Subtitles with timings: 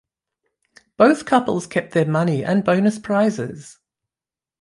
[0.97, 3.77] Both couples kept their money and bonus prizes.